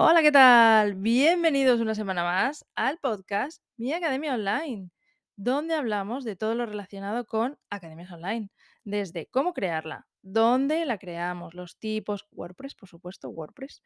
[0.00, 0.94] Hola, ¿qué tal?
[0.94, 4.90] Bienvenidos una semana más al podcast Mi Academia Online,
[5.34, 8.48] donde hablamos de todo lo relacionado con academias online,
[8.84, 13.82] desde cómo crearla, dónde la creamos, los tipos, WordPress, por supuesto, WordPress,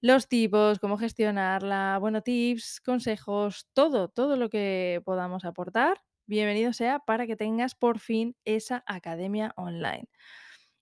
[0.00, 6.00] los tipos, cómo gestionarla, bueno, tips, consejos, todo, todo lo que podamos aportar.
[6.26, 10.08] Bienvenido sea para que tengas por fin esa academia online.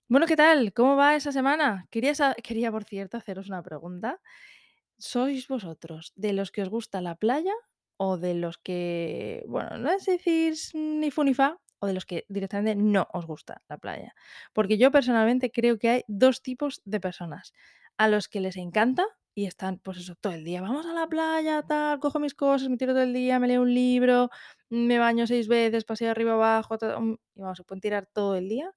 [0.09, 0.71] Bueno, ¿qué tal?
[0.73, 1.87] ¿Cómo va esa semana?
[1.89, 2.13] Quería,
[2.43, 4.21] quería, por cierto, haceros una pregunta.
[4.99, 7.53] ¿Sois vosotros de los que os gusta la playa
[7.97, 12.05] o de los que, bueno, no es decir ni fu ni fa, o de los
[12.05, 14.15] que directamente no os gusta la playa?
[14.53, 17.53] Porque yo personalmente creo que hay dos tipos de personas.
[17.97, 19.05] A los que les encanta
[19.35, 22.69] y están, pues eso, todo el día, vamos a la playa, tal, cojo mis cosas,
[22.69, 24.29] me tiro todo el día, me leo un libro,
[24.69, 28.71] me baño seis veces, paseo arriba abajo, y vamos, se pueden tirar todo el día.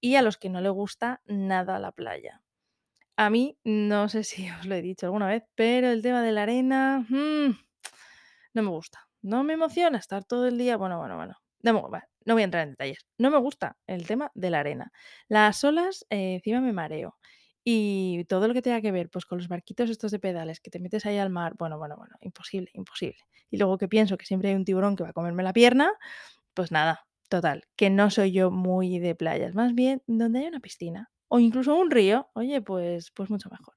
[0.00, 2.42] Y a los que no le gusta nada la playa.
[3.18, 6.32] A mí, no sé si os lo he dicho alguna vez, pero el tema de
[6.32, 7.56] la arena, mm,
[8.54, 9.00] no me gusta.
[9.22, 10.76] No me emociona estar todo el día.
[10.76, 11.34] Bueno, bueno, bueno.
[11.62, 12.98] No, voy a entrar en detalles.
[13.18, 14.92] No me gusta el tema de la arena.
[15.28, 17.16] Las olas, eh, encima me mareo.
[17.64, 20.70] Y todo lo que tenga que ver, pues con los barquitos estos de pedales, que
[20.70, 23.18] te metes ahí al mar, bueno, bueno, bueno, imposible, imposible.
[23.50, 25.92] Y luego que pienso que siempre hay un tiburón que va a comerme la pierna,
[26.54, 30.60] pues nada, total, que no soy yo muy de playas, más bien donde hay una
[30.60, 33.74] piscina o incluso un río, oye, pues, pues mucho mejor.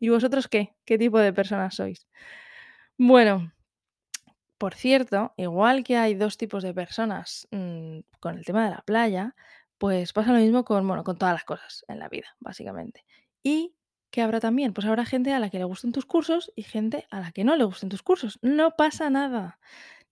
[0.00, 0.74] ¿Y vosotros qué?
[0.84, 2.06] ¿Qué tipo de personas sois?
[2.96, 3.52] Bueno,
[4.58, 8.82] por cierto, igual que hay dos tipos de personas mm, con el tema de la
[8.82, 9.34] playa,
[9.78, 13.04] pues pasa lo mismo con, bueno, con todas las cosas en la vida, básicamente.
[13.42, 13.74] Y
[14.10, 17.06] que habrá también, pues habrá gente a la que le gusten tus cursos y gente
[17.10, 18.38] a la que no le gusten tus cursos.
[18.42, 19.60] No pasa nada.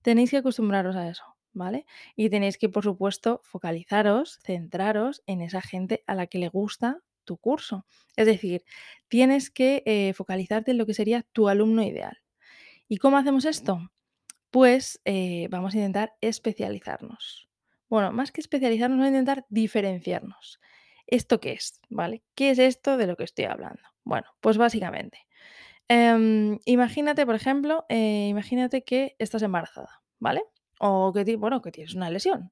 [0.03, 1.25] Tenéis que acostumbraros a eso,
[1.57, 1.87] ¿vale?
[2.15, 7.01] Y tenéis que, por supuesto, focalizaros, centraros en esa gente a la que le gusta
[7.25, 7.87] tu curso.
[8.15, 8.65] Es decir,
[9.09, 12.19] tienes que eh, focalizarte en lo que sería tu alumno ideal.
[12.89, 13.91] ¿Y cómo hacemos esto?
[14.51, 17.49] Pues eh, vamos a intentar especializarnos.
[17.89, 20.61] Bueno, más que especializarnos, vamos a intentar diferenciarnos.
[21.07, 21.81] ¿Esto qué es?
[21.89, 22.23] ¿Vale?
[22.35, 23.83] ¿Qué es esto de lo que estoy hablando?
[24.05, 25.27] Bueno, pues básicamente,
[25.89, 30.43] Em, imagínate, por ejemplo, eh, imagínate que estás embarazada, ¿vale?
[30.81, 32.51] O que, bueno, que tienes una lesión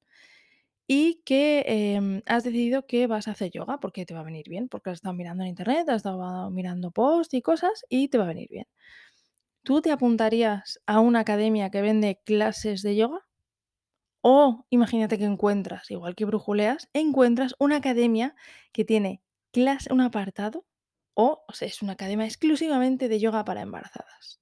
[0.86, 4.48] y que em, has decidido que vas a hacer yoga porque te va a venir
[4.48, 8.18] bien, porque has estado mirando en internet, has estado mirando posts y cosas y te
[8.18, 8.66] va a venir bien.
[9.62, 13.26] ¿Tú te apuntarías a una academia que vende clases de yoga?
[14.22, 18.34] O imagínate que encuentras, igual que brujuleas, encuentras una academia
[18.72, 20.64] que tiene clase, un apartado,
[21.14, 24.40] o, es una academia exclusivamente de yoga para embarazadas.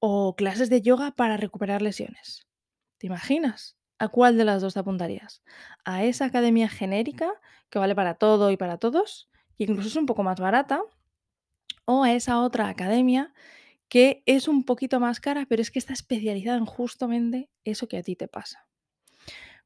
[0.00, 2.47] O clases de yoga para recuperar lesiones.
[2.98, 3.76] ¿Te imaginas?
[3.98, 5.42] ¿A cuál de las dos te apuntarías?
[5.84, 7.32] ¿A esa academia genérica
[7.70, 9.28] que vale para todo y para todos?
[9.56, 10.80] Que incluso es un poco más barata.
[11.84, 13.32] ¿O a esa otra academia
[13.88, 17.96] que es un poquito más cara, pero es que está especializada en justamente eso que
[17.96, 18.66] a ti te pasa?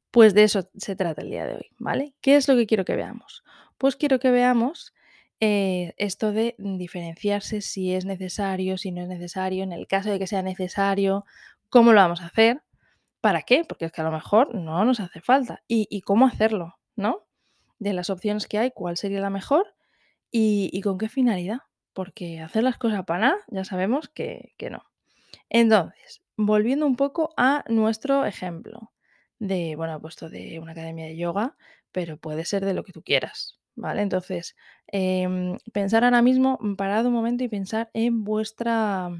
[0.09, 2.13] Pues de eso se trata el día de hoy, ¿vale?
[2.21, 3.43] ¿Qué es lo que quiero que veamos?
[3.77, 4.93] Pues quiero que veamos
[5.39, 10.19] eh, esto de diferenciarse si es necesario, si no es necesario, en el caso de
[10.19, 11.25] que sea necesario,
[11.69, 12.61] cómo lo vamos a hacer,
[13.23, 16.77] para qué, porque es que a lo mejor no nos hace falta, y, cómo hacerlo,
[16.97, 17.25] ¿no?
[17.79, 19.65] De las opciones que hay, cuál sería la mejor
[20.29, 21.59] y, con qué finalidad,
[21.93, 24.83] porque hacer las cosas para nada, ya sabemos que, no.
[25.47, 28.91] Entonces, volviendo un poco a nuestro ejemplo
[29.39, 31.55] de, bueno, he puesto de una academia de yoga,
[31.93, 34.01] pero puede ser de lo que tú quieras, ¿vale?
[34.01, 34.57] Entonces,
[34.87, 39.11] em, pensar ahora mismo, parad un momento y pensar en vuestra,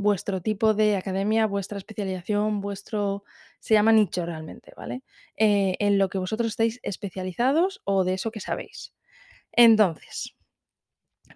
[0.00, 3.24] vuestro tipo de academia, vuestra especialización, vuestro,
[3.60, 5.02] se llama nicho realmente, ¿vale?
[5.36, 8.94] Eh, en lo que vosotros estáis especializados o de eso que sabéis.
[9.52, 10.36] Entonces,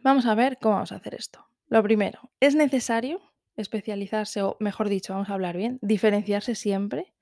[0.03, 1.47] Vamos a ver cómo vamos a hacer esto.
[1.69, 3.21] Lo primero, ¿es necesario
[3.57, 7.15] especializarse o, mejor dicho, vamos a hablar bien, diferenciarse siempre?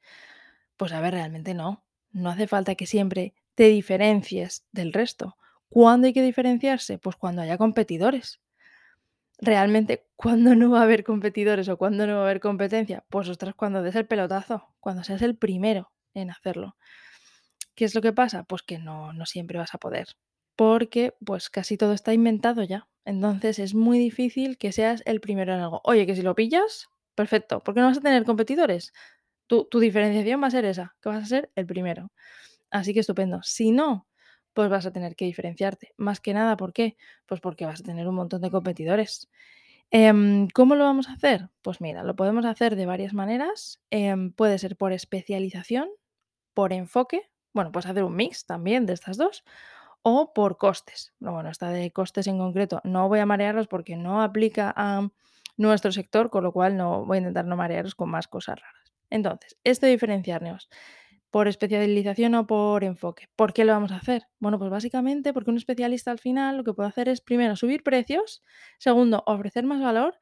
[0.78, 1.84] Pues a ver, realmente no.
[2.12, 5.38] No hace falta que siempre te diferencies del resto.
[5.70, 6.98] ¿Cuándo hay que diferenciarse?
[6.98, 8.41] Pues cuando haya competidores.
[9.42, 13.04] Realmente, ¿cuándo no va a haber competidores o cuándo no va a haber competencia?
[13.10, 16.76] Pues ostras, cuando des el pelotazo, cuando seas el primero en hacerlo.
[17.74, 18.44] ¿Qué es lo que pasa?
[18.44, 20.06] Pues que no, no siempre vas a poder,
[20.54, 22.88] porque pues casi todo está inventado ya.
[23.04, 25.80] Entonces es muy difícil que seas el primero en algo.
[25.84, 28.92] Oye, que si lo pillas, perfecto, porque no vas a tener competidores.
[29.48, 32.12] Tu, tu diferenciación va a ser esa, que vas a ser el primero.
[32.70, 33.40] Así que estupendo.
[33.42, 34.06] Si no,
[34.54, 35.94] pues vas a tener que diferenciarte.
[35.96, 36.96] Más que nada, ¿por qué?
[37.26, 39.28] Pues porque vas a tener un montón de competidores.
[39.90, 41.50] Em, ¿Cómo lo vamos a hacer?
[41.62, 43.80] Pues mira, lo podemos hacer de varias maneras.
[43.90, 45.88] Em, puede ser por especialización,
[46.54, 49.44] por enfoque, bueno, puedes hacer un mix también de estas dos,
[50.02, 51.12] o por costes.
[51.20, 55.08] No, bueno, esta de costes en concreto no voy a marearlos porque no aplica a
[55.56, 58.92] nuestro sector, con lo cual no voy a intentar no marearos con más cosas raras.
[59.10, 60.68] Entonces, esto de diferenciarnos
[61.32, 63.28] por especialización o por enfoque.
[63.36, 64.28] ¿Por qué lo vamos a hacer?
[64.38, 67.82] Bueno, pues básicamente porque un especialista al final lo que puede hacer es primero subir
[67.82, 68.42] precios,
[68.78, 70.18] segundo ofrecer más valor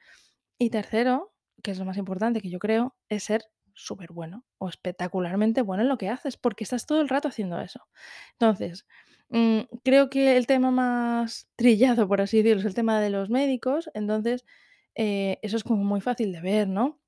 [0.58, 1.34] y tercero,
[1.64, 3.42] que es lo más importante que yo creo, es ser
[3.74, 7.60] súper bueno o espectacularmente bueno en lo que haces porque estás todo el rato haciendo
[7.60, 7.80] eso.
[8.34, 8.86] Entonces,
[9.30, 13.30] mm, creo que el tema más trillado, por así decirlo, es el tema de los
[13.30, 13.90] médicos.
[13.94, 14.44] Entonces,
[14.94, 17.00] eh, eso es como muy fácil de ver, ¿no?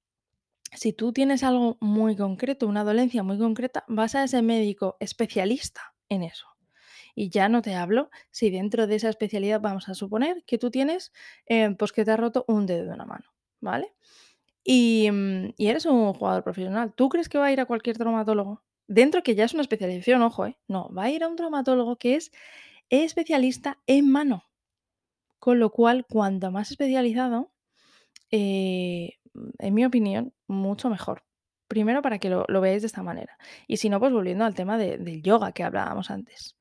[0.73, 5.95] Si tú tienes algo muy concreto, una dolencia muy concreta, vas a ese médico especialista
[6.09, 6.47] en eso.
[7.15, 10.71] Y ya no te hablo si dentro de esa especialidad vamos a suponer que tú
[10.71, 11.13] tienes,
[11.47, 13.27] eh, pues que te has roto un dedo de una mano,
[13.61, 13.93] ¿vale?
[14.65, 16.95] Y, mm, y eres un jugador profesional.
[16.95, 18.63] ¿Tú crees que va a ir a cualquier traumatólogo?
[18.89, 20.59] Dentro que ya es una especialización, ojo, ¿eh?
[20.69, 22.33] No, va a ir a un traumatólogo que es
[22.91, 24.45] especialista en mano.
[25.39, 27.53] Con lo cual, cuanto más especializado,
[28.31, 29.19] eh,
[29.59, 31.25] en mi opinión, mucho mejor.
[31.69, 33.39] Primero para que lo, veáis de esta manera.
[33.67, 36.57] Y si no, pues volviendo al tema de- del yoga que hablábamos antes.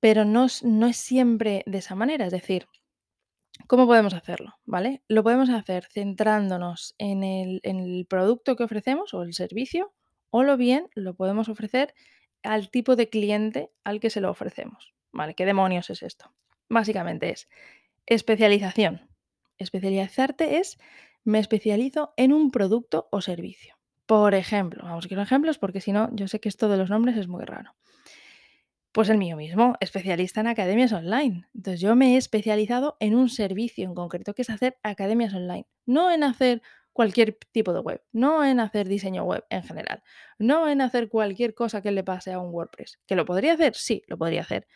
[0.00, 2.26] Pero no, no es siempre de esa manera.
[2.26, 2.66] Es decir,
[3.66, 4.54] ¿Cómo podemos hacerlo?
[4.64, 5.02] ¿Vale?
[5.08, 9.94] Lo podemos hacer centrándonos en el, en el producto que ofrecemos o el servicio,
[10.30, 11.94] o lo bien lo podemos ofrecer
[12.42, 14.92] al tipo de cliente al que se lo ofrecemos.
[15.12, 15.34] ¿Vale?
[15.34, 16.34] ¿Qué demonios es esto?
[16.68, 17.48] Básicamente es
[18.06, 19.08] especialización.
[19.58, 20.78] Especializarte es
[21.24, 23.76] me especializo en un producto o servicio.
[24.06, 26.90] Por ejemplo, vamos a quiero ejemplos porque si no, yo sé que esto de los
[26.90, 27.74] nombres es muy raro.
[28.92, 31.48] Pues el mío mismo, especialista en academias online.
[31.54, 35.66] Entonces yo me he especializado en un servicio en concreto, que es hacer academias online,
[35.84, 36.62] no en hacer
[36.92, 40.02] cualquier tipo de web, no en hacer diseño web en general,
[40.38, 43.00] no en hacer cualquier cosa que le pase a un WordPress.
[43.06, 43.74] ¿Que lo podría hacer?
[43.74, 44.68] Sí, lo podría hacer.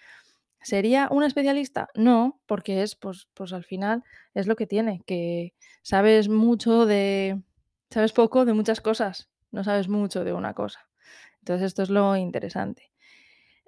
[0.63, 1.89] ¿Sería una especialista?
[1.95, 4.03] No, porque es, pues, pues al final
[4.35, 7.43] es lo que tiene, que sabes mucho de,
[7.91, 10.89] sabes poco de muchas cosas, no sabes mucho de una cosa.
[11.41, 12.91] Entonces esto es lo interesante.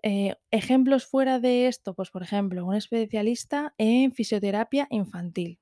[0.03, 5.59] Eh, ejemplos fuera de esto, pues por ejemplo, un especialista en fisioterapia infantil.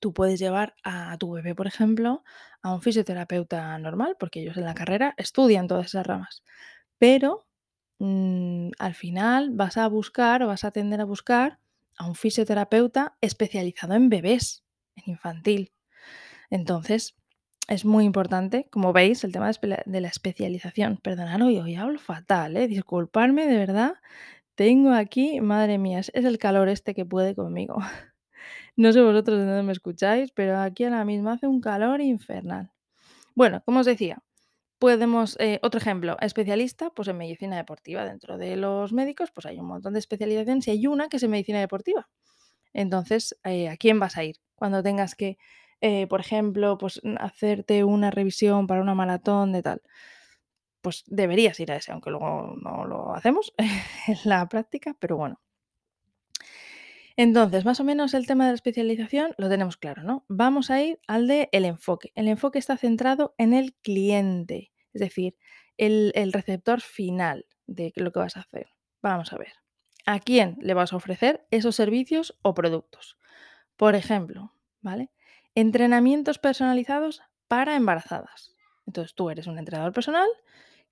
[0.00, 2.22] Tú puedes llevar a tu bebé, por ejemplo,
[2.62, 6.44] a un fisioterapeuta normal, porque ellos en la carrera estudian todas esas ramas.
[6.98, 7.47] Pero
[7.98, 11.58] mm, al final vas a buscar o vas a tender a buscar
[11.98, 14.64] a un fisioterapeuta especializado en bebés,
[14.96, 15.72] en infantil.
[16.50, 17.16] Entonces,
[17.68, 20.96] es muy importante, como veis, el tema de, la especialización.
[20.96, 22.66] Perdonad, hoy, hoy hablo fatal, ¿eh?
[22.66, 23.94] Disculparme, de verdad.
[24.54, 27.76] Tengo aquí, madre mía, es el calor este que puede conmigo.
[28.76, 32.70] No sé vosotros de dónde me escucháis, pero aquí ahora mismo hace un calor infernal.
[33.34, 34.22] Bueno, como os decía,
[34.78, 38.04] podemos, eh, otro ejemplo, especialista, pues en medicina deportiva.
[38.04, 41.22] Dentro de los médicos, pues hay un montón de especializaciones y hay una que es
[41.22, 42.08] en medicina deportiva.
[42.74, 44.36] Entonces, eh, ¿a quién vas a ir?
[44.56, 45.38] Cuando tengas que,
[45.80, 49.82] eh, por ejemplo, pues hacerte una revisión para una maratón de tal.
[50.82, 53.52] Pues deberías ir a ese, aunque luego no lo hacemos
[54.08, 55.40] en la práctica, pero bueno.
[57.18, 60.24] Entonces, más o menos el tema de la especialización lo tenemos claro, ¿no?
[60.28, 62.12] Vamos a ir al de el enfoque.
[62.14, 65.36] El enfoque está centrado en el cliente, es decir,
[65.78, 68.68] el, el receptor final de lo que vas a hacer.
[69.02, 69.52] Vamos a ver.
[70.06, 73.18] ¿A quién le vas a ofrecer esos servicios o productos?
[73.76, 75.10] Por ejemplo, ¿vale?
[75.56, 78.54] Entrenamientos personalizados para embarazadas.
[78.86, 80.28] Entonces, tú eres un entrenador personal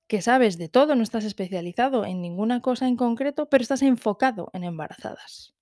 [0.08, 4.50] que sabes de todo, no estás especializado en ninguna cosa en concreto, pero estás enfocado
[4.54, 5.55] en embarazadas.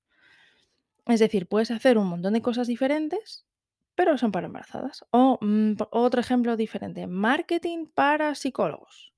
[1.07, 3.47] Es decir, puedes hacer un montón de cosas diferentes,
[3.95, 5.05] pero son para embarazadas.
[5.11, 9.15] O mm, otro ejemplo diferente, marketing para psicólogos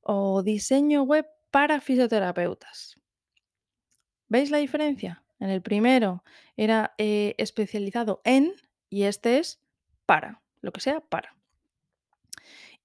[0.00, 3.00] o diseño web para fisioterapeutas.
[4.28, 5.24] ¿Veis la diferencia?
[5.38, 6.24] En el primero
[6.56, 8.54] era eh, especializado en
[8.88, 9.60] y este es
[10.06, 11.36] para, lo que sea para.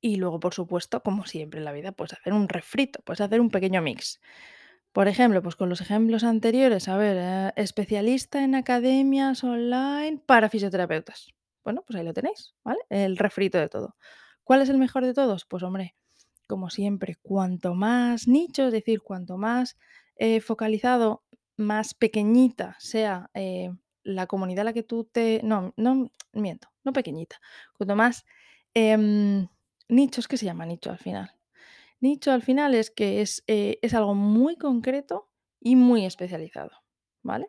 [0.01, 3.39] Y luego, por supuesto, como siempre en la vida, puedes hacer un refrito, puedes hacer
[3.39, 4.19] un pequeño mix.
[4.93, 10.49] Por ejemplo, pues con los ejemplos anteriores, a ver, eh, especialista en academias online para
[10.49, 11.33] fisioterapeutas.
[11.63, 12.79] Bueno, pues ahí lo tenéis, ¿vale?
[12.89, 13.95] El refrito de todo.
[14.43, 15.45] ¿Cuál es el mejor de todos?
[15.45, 15.95] Pues hombre,
[16.47, 19.77] como siempre, cuanto más nicho, es decir, cuanto más
[20.17, 21.23] eh, focalizado,
[21.55, 23.69] más pequeñita sea eh,
[24.03, 25.39] la comunidad a la que tú te...
[25.43, 27.39] No, no, miento, no pequeñita.
[27.77, 28.25] Cuanto más
[28.73, 29.47] em,
[29.87, 31.31] nichos, ¿qué se llama nicho al final?
[32.01, 35.29] Nicho al final es que es, eh, es algo muy concreto
[35.59, 36.71] y muy especializado,
[37.23, 37.47] ¿vale?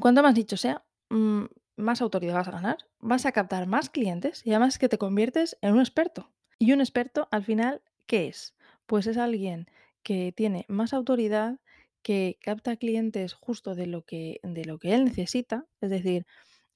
[0.00, 1.44] Cuanto más nicho sea, mm,
[1.76, 5.56] más autoridad vas a ganar, vas a captar más clientes y además que te conviertes
[5.60, 6.32] en un experto.
[6.58, 8.54] Y un experto al final, ¿qué es?
[8.86, 9.66] Pues es alguien
[10.02, 11.58] que tiene más autoridad,
[12.02, 15.66] que capta clientes justo de lo que, de lo que él necesita.
[15.80, 16.26] Es decir,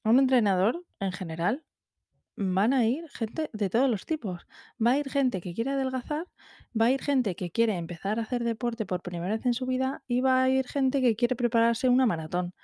[0.05, 1.65] un entrenador en general
[2.39, 4.47] van a ir gente de todos los tipos.
[4.85, 6.27] Va a ir gente que quiere adelgazar,
[6.81, 9.67] va a ir gente que quiere empezar a hacer deporte por primera vez en su
[9.67, 12.55] vida y va a ir gente que quiere prepararse una maratón.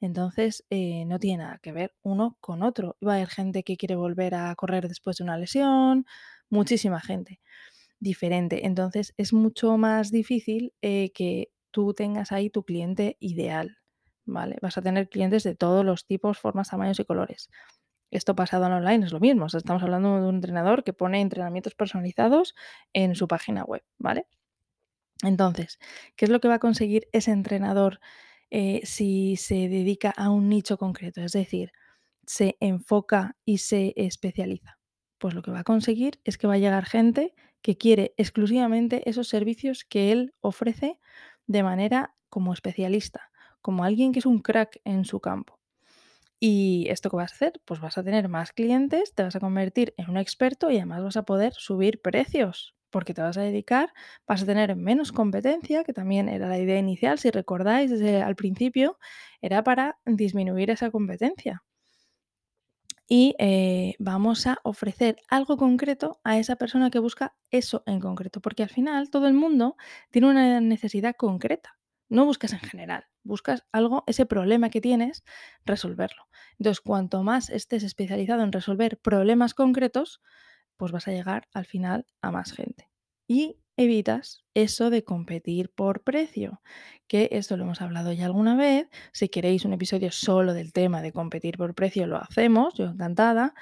[0.00, 2.96] Entonces, eh, no tiene nada que ver uno con otro.
[3.06, 6.06] Va a haber gente que quiere volver a correr después de una lesión,
[6.50, 7.40] muchísima gente
[8.00, 8.66] diferente.
[8.66, 13.78] Entonces, es mucho más difícil eh, que tú tengas ahí tu cliente ideal,
[14.26, 14.58] ¿vale?
[14.62, 17.50] Vas a tener clientes de todos los tipos, formas, tamaños y colores.
[18.14, 19.46] Esto pasado en online es lo mismo.
[19.46, 22.54] estamos hablando de un entrenador que pone entrenamientos personalizados
[22.92, 24.28] en su página web, ¿vale?
[25.24, 25.80] Entonces,
[26.14, 27.98] ¿qué es lo que va a conseguir ese entrenador
[28.50, 31.22] eh, si se dedica a un nicho concreto?
[31.22, 31.72] Es decir,
[32.24, 34.78] se enfoca y se especializa.
[35.18, 39.08] Pues lo que va a conseguir es que va a llegar gente que quiere exclusivamente
[39.10, 41.00] esos servicios que él ofrece
[41.48, 45.63] de manera como especialista, como alguien que es un crack en su campo.
[46.46, 47.52] ¿Y esto qué vas a hacer?
[47.64, 51.02] Pues vas a tener más clientes, te vas a convertir en un experto y además
[51.02, 53.94] vas a poder subir precios, porque te vas a dedicar,
[54.26, 58.36] vas a tener menos competencia, que también era la idea inicial, si recordáis desde al
[58.36, 58.98] principio,
[59.40, 61.62] era para disminuir esa competencia.
[63.08, 68.40] Y eh, vamos a ofrecer algo concreto a esa persona que busca eso en concreto,
[68.40, 69.76] porque al final todo el mundo
[70.10, 71.78] tiene una necesidad concreta.
[72.10, 75.24] No buscas en general, buscas algo, ese problema que tienes,
[75.64, 76.28] resolverlo.
[76.58, 80.20] Entonces, cuanto más estés especializado en resolver problemas concretos,
[80.76, 82.90] pues vas a llegar al final a más gente.
[83.26, 86.62] Y evitas eso de competir por precio,
[87.06, 88.88] que esto lo hemos hablado ya alguna vez.
[89.12, 93.54] Si queréis un episodio solo del tema de competir por precio, lo hacemos, yo encantada.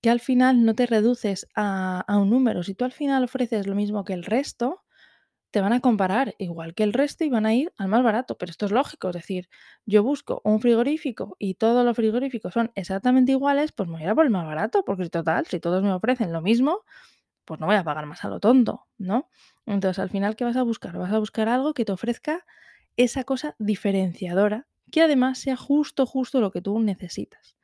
[0.00, 2.62] Que al final no te reduces a, a un número.
[2.64, 4.82] Si tú al final ofreces lo mismo que el resto,
[5.52, 8.38] te van a comparar igual que el resto y van a ir al más barato,
[8.38, 9.48] pero esto es lógico, es decir,
[9.86, 14.04] yo busco un frigorífico y todos los frigoríficos son exactamente iguales, pues me voy a
[14.06, 16.84] ir a por el más barato, porque total, si todos me ofrecen lo mismo,
[17.44, 19.28] pues no voy a pagar más a lo tonto, ¿no?
[19.66, 20.96] Entonces, al final, ¿qué vas a buscar?
[20.98, 22.46] Vas a buscar algo que te ofrezca
[22.96, 27.56] esa cosa diferenciadora, que además sea justo, justo lo que tú necesitas.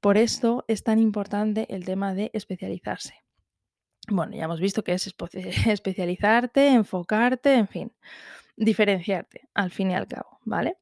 [0.00, 3.21] Por esto es tan importante el tema de especializarse.
[4.08, 5.14] Bueno, ya hemos visto que es
[5.68, 7.92] especializarte, enfocarte, en fin,
[8.56, 10.78] diferenciarte, al fin y al cabo, ¿vale?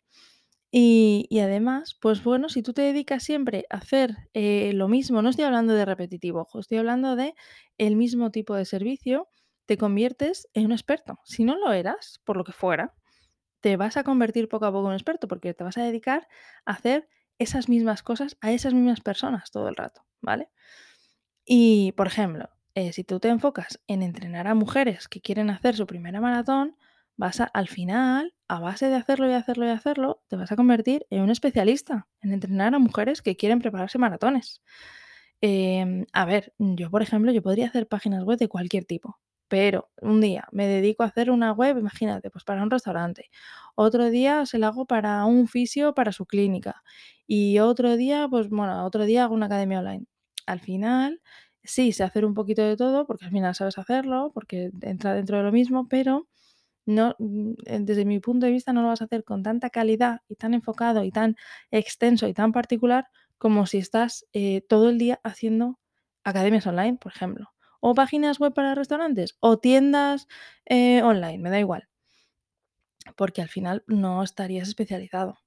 [0.73, 5.31] Y, además, pues bueno, si tú te dedicas siempre a hacer eh, lo mismo, no
[5.31, 7.35] estoy hablando de repetitivo, estoy hablando de
[7.79, 9.29] el mismo tipo de servicio,
[9.67, 11.19] te conviertes en un experto.
[11.25, 12.95] Si no lo eras, por lo que fuera,
[13.61, 16.29] te vas a convertir poco a poco en un experto porque te vas a dedicar
[16.67, 17.09] a hacer
[17.39, 20.50] esas mismas cosas a esas mismas personas todo el rato, ¿vale?
[21.45, 25.77] Y, por ejemplo, eh, si tú te enfocas en entrenar a mujeres que quieren hacer
[25.77, 26.77] su primera maratón,
[27.17, 30.57] vas a, al final, a base de hacerlo y hacerlo y hacerlo, te vas a
[30.57, 34.62] convertir en un especialista en entrenar a mujeres que quieren prepararse maratones.
[35.41, 39.91] Em, a ver, yo por ejemplo, yo podría hacer páginas web de cualquier tipo, pero
[40.00, 43.31] un día me dedico a hacer una web, imagínate, pues para un restaurante.
[43.75, 46.83] Otro día se la hago para un fisio para su clínica.
[47.27, 50.05] Y otro día, pues bueno, otro día hago una academia online.
[50.47, 51.21] Al final,
[51.64, 55.38] sí, sé hacer un poquito de todo, porque al final sabes hacerlo, porque entra dentro
[55.38, 56.29] de lo mismo, pero
[56.87, 60.23] no, mm, desde mi punto de vista no lo vas a hacer con tanta calidad
[60.29, 61.37] y tan enfocado y tan
[61.71, 65.79] extenso y tan particular como si estás eh, todo el día haciendo
[66.25, 67.50] academias online, por ejemplo,
[67.81, 70.29] o páginas web para restaurantes, o tiendas
[70.67, 71.88] eh, online, me da igual,
[73.17, 75.38] porque al final no estarías especializado.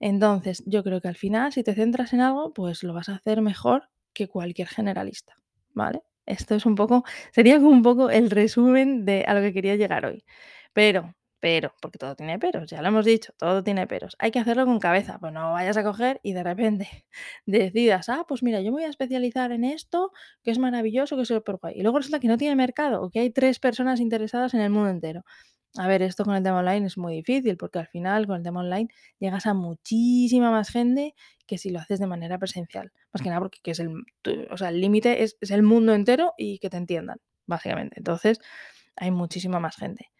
[0.00, 3.16] Entonces, yo creo que al final, si te centras en algo, pues lo vas a
[3.16, 5.36] hacer mejor que cualquier generalista,
[5.74, 6.02] ¿vale?
[6.26, 10.06] Esto es un poco, sería un poco el resumen de a lo que quería llegar
[10.06, 10.24] hoy.
[10.72, 14.16] Pero, pero, porque todo tiene peros, ya lo hemos dicho, todo tiene peros.
[14.18, 17.06] Hay que hacerlo con cabeza, pues no vayas a coger y de repente
[17.46, 20.12] decidas, ah, pues mira, yo me voy a especializar en esto,
[20.42, 21.74] que es maravilloso, que es súper guay.
[21.76, 24.70] Y luego resulta que no tiene mercado o que hay tres personas interesadas en el
[24.70, 25.22] mundo entero.
[25.76, 28.42] A ver, esto con el tema online es muy difícil porque al final con el
[28.44, 28.88] tema online
[29.18, 31.14] llegas a muchísima más gente
[31.46, 32.92] que si lo haces de manera presencial.
[33.12, 33.90] Más que nada porque es el,
[34.50, 37.96] o sea, el límite es, el mundo entero y que te entiendan, básicamente.
[37.98, 38.38] Entonces,
[38.96, 40.10] hay muchísima más gente.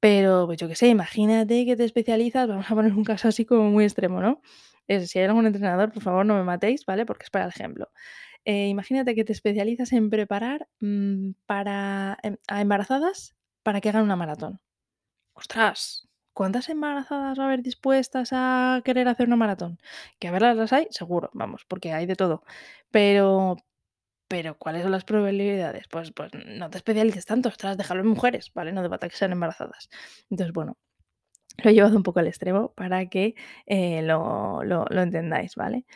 [0.00, 3.44] Pero, pues yo qué sé, imagínate que te especializas, vamos a poner un caso así
[3.46, 4.42] como muy extremo, ¿no?
[4.88, 7.06] si hay algún entrenador, por favor no me matéis, ¿vale?
[7.06, 7.90] Porque es para el ejemplo.
[8.44, 13.34] Eh, imagínate que te especializas en preparar mm, para, em, a embarazadas
[13.64, 14.60] para que hagan una maratón.
[15.38, 19.78] Ostras, ¿cuántas embarazadas va a haber dispuestas a querer hacer una maratón?
[20.18, 22.42] Que a verlas las hay, seguro, vamos, porque hay de todo.
[22.90, 23.56] Pero
[24.28, 25.86] Pero, ¿cuáles son las probabilidades?
[25.90, 28.72] Pues pues no te especialices tanto, ostras, déjalo en mujeres, ¿vale?
[28.72, 29.88] No falta que sean embarazadas.
[30.30, 30.78] Entonces, bueno,
[31.64, 33.34] lo he llevado un poco al extremo para que,
[33.66, 35.86] eh, lo lo lo entendáis, ¿vale?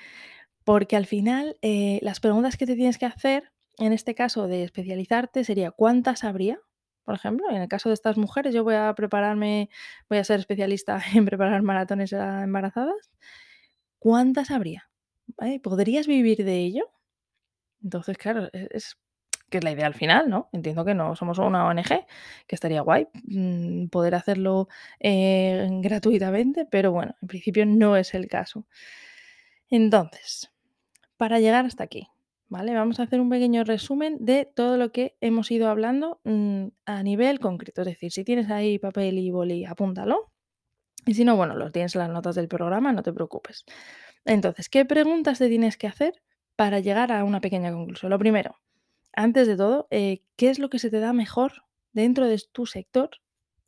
[0.64, 4.64] Porque al final, eh, las preguntas que te tienes que hacer, en este caso de
[4.64, 6.60] especializarte, sería, ¿cuántas habría?
[7.10, 9.68] Por ejemplo, en el caso de estas mujeres, yo voy a prepararme
[10.08, 13.10] voy a ser especialista en preparar maratones a embarazadas,
[13.98, 14.88] ¿cuántas habría?
[15.60, 16.84] ¿Podrías vivir de ello?
[17.82, 18.96] Entonces, claro, e es
[19.48, 20.50] que es la idea al final, ¿no?
[20.52, 22.06] Entiendo que no somos una ONG,
[22.46, 24.68] que estaría guay, mm, poder hacerlo,
[25.00, 28.66] eh, gratuitamente, pero bueno, en principio no es el caso.
[29.68, 30.52] Entonces,
[31.16, 32.06] para llegar hasta aquí,
[32.50, 32.74] ¿vale?
[32.74, 37.02] Vamos a hacer un pequeño resumen de todo lo que hemos ido hablando, mm, a
[37.02, 37.82] nivel concreto.
[37.82, 40.32] Es decir, si tienes ahí papel y boli, apúntalo.
[41.06, 43.64] Y si no, bueno, lo tienes en las notas del programa, no te preocupes.
[44.24, 46.22] Entonces, ¿qué preguntas te tienes que hacer
[46.56, 48.10] para llegar a una pequeña conclusión?
[48.10, 48.56] Lo primero,
[49.14, 52.66] antes de todo, eh, ¿qué es lo que se te da mejor dentro de tu
[52.66, 53.10] sector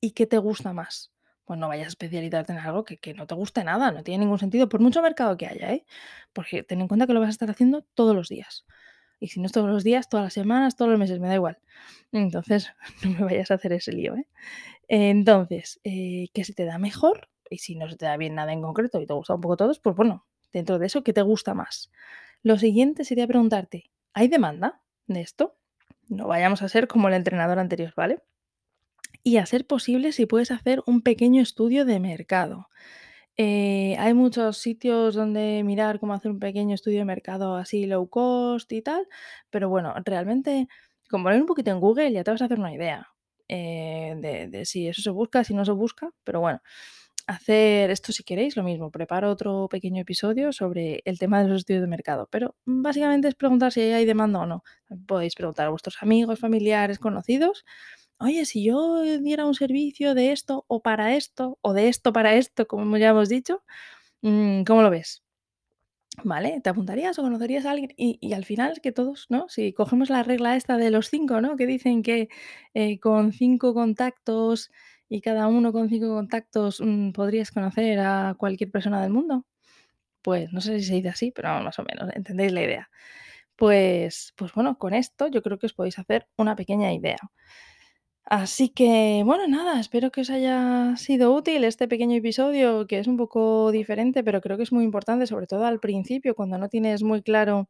[0.01, 1.12] y qué te gusta más?
[1.52, 4.25] Pues no vayas a especializarte en algo que que no te guste nada, no tiene
[4.25, 5.85] ningún sentido, por mucho mercado que haya, ¿eh?
[6.32, 8.64] Porque ten en cuenta que lo vas a estar haciendo todos los días.
[9.21, 11.35] Y si no es todos los días, todas las semanas, todos los meses, me da
[11.35, 11.59] igual.
[12.11, 12.73] Entonces,
[13.04, 14.26] no me vayas a hacer ese lío, ¿eh?
[14.88, 17.28] Entonces, eh, ¿qué se te da mejor?
[17.50, 19.59] Y si no se te da bien nada en concreto y te gusta un poco
[19.59, 21.90] todo, pues bueno, dentro de eso, ¿qué te gusta más?
[22.42, 25.59] Lo siguiente sería preguntarte, ¿hay demanda de esto?
[26.09, 28.23] No vayamos a ser como el entrenador anterior, ¿vale?
[29.26, 32.67] Y a ser posible, si puedes hacer un pequeño estudio de mercado.
[33.37, 38.09] Eh, hay muchos sitios donde mirar cómo hacer un pequeño estudio de mercado así low
[38.09, 39.09] cost y tal,
[39.50, 40.69] pero bueno, realmente
[41.11, 43.09] con poner un poquito en Google ya te vas a hacer una idea,
[43.49, 46.61] eh, de de si eso se busca, si no se busca, pero bueno,
[47.26, 51.59] hacer esto si queréis, lo mismo, preparo otro pequeño episodio sobre el tema de los
[51.61, 54.64] estudios de mercado, pero básicamente es preguntar si hay demanda o no.
[55.07, 57.64] Podéis preguntar a vuestros amigos, familiares, conocidos:
[58.23, 62.35] "Oye, si yo diera un servicio de esto o para esto, o de esto para
[62.37, 63.62] esto", como ya hemos dicho,
[64.23, 65.23] mm, ¿cómo lo ves?
[66.25, 66.61] ¿Vale?
[66.62, 67.91] ¿Te apuntarías o conocerías a alguien?
[67.97, 69.49] Y al final que todos, ¿no?
[69.49, 71.57] Si cogemos la regla esta de los 5, ¿no?
[71.57, 72.29] Que dicen que,
[72.75, 74.70] eh, con 5 contactos
[75.09, 79.46] y cada uno con 5 contactos, mm, podrías conocer a cualquier persona del mundo.
[80.23, 82.90] Pues no sé si se dice así, pero más o menos, entendéis la idea.
[83.57, 87.18] Pues pues bueno, con esto yo creo que os podéis hacer una pequeña idea.
[88.24, 93.06] Así que, bueno, nada, espero que os haya sido útil este pequeño episodio, que es
[93.08, 96.68] un poco diferente, pero creo que es muy importante, sobre todo al principio, cuando no
[96.68, 97.68] tienes muy claro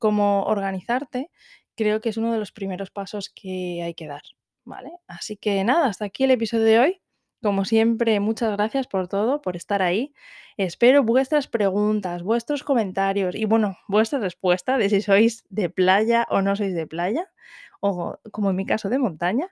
[0.00, 1.30] cómo organizarte,
[1.76, 4.22] creo que es uno de los primeros pasos que hay que dar,
[4.64, 4.90] ¿vale?
[5.06, 7.01] Así que nada, hasta aquí el episodio de hoy.
[7.42, 10.14] Como siempre, muchas gracias por todo, por estar ahí.
[10.56, 16.40] Espero vuestras preguntas, vuestros comentarios y, bueno, vuestra respuesta de si sois de playa o
[16.40, 17.28] no sois de playa,
[17.80, 19.48] o como en mi caso, de montaña,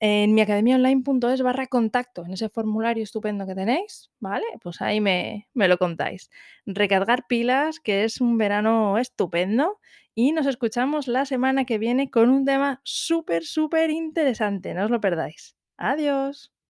[0.00, 4.46] en miacademiaonline.es/contacto, en ese formulario estupendo que tenéis, ¿vale?
[4.62, 6.30] Pues ahí me me lo contáis.
[6.66, 9.80] Recargar pilas, que es un verano estupendo,
[10.14, 15.00] y nos escuchamos la semana que viene con un tema súper, superinteresante, no os lo
[15.00, 15.56] perdáis.
[15.78, 16.52] Adiós.